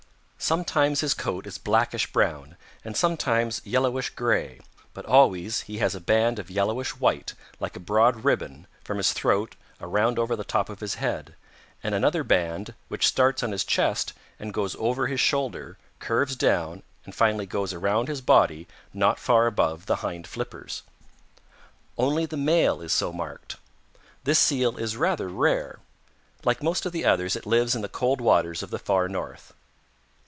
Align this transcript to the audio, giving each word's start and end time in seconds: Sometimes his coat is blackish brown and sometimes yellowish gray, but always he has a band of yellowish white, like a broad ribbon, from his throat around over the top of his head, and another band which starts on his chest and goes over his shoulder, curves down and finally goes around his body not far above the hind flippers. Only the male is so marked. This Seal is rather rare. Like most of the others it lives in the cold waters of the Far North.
Sometimes 0.43 1.01
his 1.01 1.13
coat 1.13 1.45
is 1.45 1.59
blackish 1.59 2.11
brown 2.11 2.57
and 2.83 2.97
sometimes 2.97 3.61
yellowish 3.63 4.09
gray, 4.09 4.59
but 4.91 5.05
always 5.05 5.61
he 5.61 5.77
has 5.77 5.93
a 5.93 6.01
band 6.01 6.39
of 6.39 6.49
yellowish 6.49 6.97
white, 6.99 7.35
like 7.59 7.75
a 7.75 7.79
broad 7.79 8.25
ribbon, 8.25 8.65
from 8.83 8.97
his 8.97 9.13
throat 9.13 9.55
around 9.79 10.17
over 10.17 10.35
the 10.35 10.43
top 10.43 10.67
of 10.67 10.79
his 10.79 10.95
head, 10.95 11.35
and 11.83 11.93
another 11.93 12.23
band 12.23 12.73
which 12.87 13.05
starts 13.07 13.43
on 13.43 13.51
his 13.51 13.63
chest 13.63 14.13
and 14.39 14.53
goes 14.53 14.75
over 14.79 15.05
his 15.05 15.19
shoulder, 15.19 15.77
curves 15.99 16.35
down 16.35 16.81
and 17.05 17.13
finally 17.13 17.45
goes 17.45 17.71
around 17.71 18.07
his 18.07 18.19
body 18.19 18.67
not 18.95 19.19
far 19.19 19.45
above 19.45 19.85
the 19.85 19.97
hind 19.97 20.25
flippers. 20.25 20.81
Only 21.99 22.25
the 22.25 22.35
male 22.35 22.81
is 22.81 22.91
so 22.91 23.13
marked. 23.13 23.57
This 24.23 24.39
Seal 24.39 24.75
is 24.77 24.97
rather 24.97 25.29
rare. 25.29 25.79
Like 26.43 26.63
most 26.63 26.87
of 26.87 26.91
the 26.91 27.05
others 27.05 27.35
it 27.35 27.45
lives 27.45 27.75
in 27.75 27.83
the 27.83 27.87
cold 27.87 28.19
waters 28.19 28.63
of 28.63 28.71
the 28.71 28.79
Far 28.79 29.07
North. 29.07 29.53